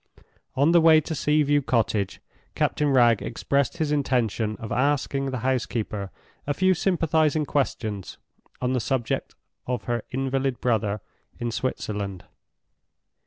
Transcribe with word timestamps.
On 0.55 0.71
the 0.71 0.81
way 0.81 0.99
to 0.99 1.13
Sea 1.13 1.43
view 1.43 1.61
Cottage, 1.61 2.21
Captain 2.55 2.87
Wragge 2.89 3.21
expressed 3.21 3.77
his 3.77 3.91
intention 3.91 4.55
of 4.57 4.71
asking 4.71 5.27
the 5.27 5.37
housekeeper 5.45 6.09
a 6.47 6.55
few 6.55 6.73
sympathizing 6.73 7.45
questions 7.45 8.17
on 8.59 8.73
the 8.73 8.79
subject 8.79 9.35
of 9.67 9.83
her 9.83 10.01
invalid 10.09 10.59
brother 10.59 11.01
in 11.39 11.51
Switzerland. 11.51 12.25